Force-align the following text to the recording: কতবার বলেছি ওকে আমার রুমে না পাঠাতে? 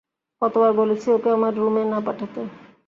কতবার 0.41 0.71
বলেছি 0.73 1.07
ওকে 1.11 1.29
আমার 1.37 1.53
রুমে 1.55 1.83
না 1.85 1.99
পাঠাতে? 2.05 2.41